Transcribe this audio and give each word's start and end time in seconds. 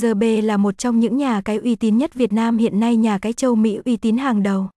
GB 0.00 0.22
là 0.42 0.56
một 0.56 0.78
trong 0.78 1.00
những 1.00 1.16
nhà 1.16 1.40
cái 1.40 1.56
uy 1.56 1.74
tín 1.74 1.98
nhất 1.98 2.14
Việt 2.14 2.32
Nam 2.32 2.58
hiện 2.58 2.80
nay, 2.80 2.96
nhà 2.96 3.18
cái 3.18 3.32
châu 3.32 3.54
Mỹ 3.54 3.78
uy 3.84 3.96
tín 3.96 4.16
hàng 4.16 4.42
đầu. 4.42 4.68